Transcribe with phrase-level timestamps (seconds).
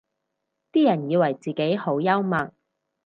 [0.71, 2.51] 啲人以為自己好幽默